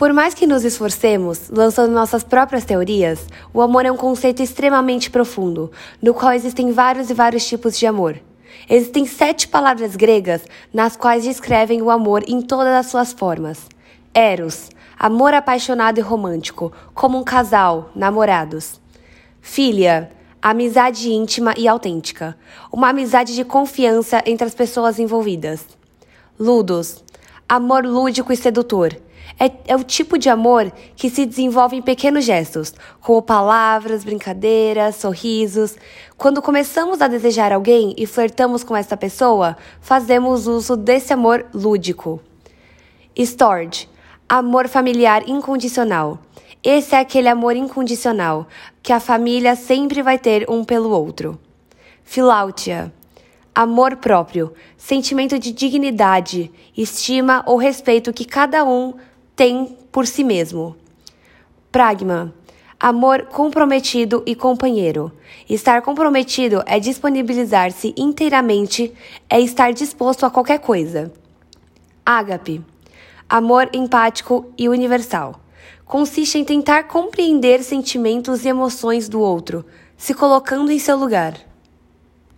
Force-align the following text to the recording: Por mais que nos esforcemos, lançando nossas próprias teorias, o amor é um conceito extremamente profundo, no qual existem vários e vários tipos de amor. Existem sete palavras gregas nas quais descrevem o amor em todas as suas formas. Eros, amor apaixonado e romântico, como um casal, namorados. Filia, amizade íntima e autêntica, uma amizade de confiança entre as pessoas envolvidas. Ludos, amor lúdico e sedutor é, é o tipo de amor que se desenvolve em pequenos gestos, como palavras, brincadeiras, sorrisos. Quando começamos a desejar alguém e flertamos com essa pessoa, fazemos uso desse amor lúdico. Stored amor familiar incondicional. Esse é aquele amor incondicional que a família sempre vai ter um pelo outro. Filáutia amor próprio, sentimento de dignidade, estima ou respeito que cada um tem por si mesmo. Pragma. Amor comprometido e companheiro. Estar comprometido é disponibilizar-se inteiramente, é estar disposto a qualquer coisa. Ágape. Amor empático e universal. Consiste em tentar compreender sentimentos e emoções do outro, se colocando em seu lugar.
Por 0.00 0.14
mais 0.14 0.32
que 0.32 0.46
nos 0.46 0.64
esforcemos, 0.64 1.50
lançando 1.50 1.92
nossas 1.92 2.24
próprias 2.24 2.64
teorias, 2.64 3.26
o 3.52 3.60
amor 3.60 3.84
é 3.84 3.92
um 3.92 3.98
conceito 3.98 4.42
extremamente 4.42 5.10
profundo, 5.10 5.70
no 6.00 6.14
qual 6.14 6.32
existem 6.32 6.72
vários 6.72 7.10
e 7.10 7.14
vários 7.14 7.46
tipos 7.46 7.78
de 7.78 7.84
amor. 7.84 8.18
Existem 8.66 9.04
sete 9.04 9.46
palavras 9.46 9.96
gregas 9.96 10.40
nas 10.72 10.96
quais 10.96 11.24
descrevem 11.24 11.82
o 11.82 11.90
amor 11.90 12.24
em 12.26 12.40
todas 12.40 12.72
as 12.72 12.86
suas 12.86 13.12
formas. 13.12 13.66
Eros, 14.14 14.70
amor 14.98 15.34
apaixonado 15.34 15.98
e 15.98 16.02
romântico, 16.02 16.72
como 16.94 17.18
um 17.18 17.22
casal, 17.22 17.90
namorados. 17.94 18.80
Filia, 19.42 20.08
amizade 20.40 21.12
íntima 21.12 21.52
e 21.58 21.68
autêntica, 21.68 22.34
uma 22.72 22.88
amizade 22.88 23.34
de 23.34 23.44
confiança 23.44 24.22
entre 24.24 24.46
as 24.46 24.54
pessoas 24.54 24.98
envolvidas. 24.98 25.62
Ludos, 26.38 27.04
amor 27.50 27.84
lúdico 27.84 28.32
e 28.32 28.36
sedutor 28.36 28.96
é, 29.38 29.50
é 29.66 29.76
o 29.76 29.82
tipo 29.82 30.16
de 30.16 30.28
amor 30.28 30.70
que 30.94 31.10
se 31.10 31.26
desenvolve 31.26 31.76
em 31.76 31.82
pequenos 31.82 32.24
gestos, 32.24 32.74
como 33.00 33.20
palavras, 33.22 34.04
brincadeiras, 34.04 34.96
sorrisos. 34.96 35.76
Quando 36.16 36.42
começamos 36.42 37.00
a 37.00 37.08
desejar 37.08 37.52
alguém 37.52 37.94
e 37.96 38.06
flertamos 38.06 38.62
com 38.62 38.76
essa 38.76 38.96
pessoa, 38.96 39.56
fazemos 39.80 40.46
uso 40.46 40.76
desse 40.76 41.12
amor 41.12 41.46
lúdico. 41.52 42.20
Stored 43.16 43.88
amor 44.28 44.68
familiar 44.68 45.28
incondicional. 45.28 46.20
Esse 46.62 46.94
é 46.94 47.00
aquele 47.00 47.28
amor 47.28 47.56
incondicional 47.56 48.46
que 48.80 48.92
a 48.92 49.00
família 49.00 49.56
sempre 49.56 50.02
vai 50.02 50.18
ter 50.18 50.48
um 50.48 50.62
pelo 50.64 50.90
outro. 50.90 51.36
Filáutia 52.04 52.92
amor 53.60 53.96
próprio, 53.96 54.54
sentimento 54.74 55.38
de 55.38 55.52
dignidade, 55.52 56.50
estima 56.74 57.42
ou 57.44 57.58
respeito 57.58 58.10
que 58.10 58.24
cada 58.24 58.64
um 58.64 58.94
tem 59.36 59.76
por 59.92 60.06
si 60.06 60.24
mesmo. 60.24 60.74
Pragma. 61.70 62.32
Amor 62.80 63.24
comprometido 63.24 64.22
e 64.24 64.34
companheiro. 64.34 65.12
Estar 65.46 65.82
comprometido 65.82 66.62
é 66.64 66.80
disponibilizar-se 66.80 67.92
inteiramente, 67.98 68.94
é 69.28 69.38
estar 69.38 69.74
disposto 69.74 70.24
a 70.24 70.30
qualquer 70.30 70.60
coisa. 70.60 71.12
Ágape. 72.02 72.64
Amor 73.28 73.68
empático 73.74 74.50
e 74.56 74.70
universal. 74.70 75.38
Consiste 75.84 76.38
em 76.38 76.44
tentar 76.46 76.84
compreender 76.84 77.62
sentimentos 77.62 78.46
e 78.46 78.48
emoções 78.48 79.06
do 79.06 79.20
outro, 79.20 79.66
se 79.98 80.14
colocando 80.14 80.72
em 80.72 80.78
seu 80.78 80.96
lugar. 80.96 81.49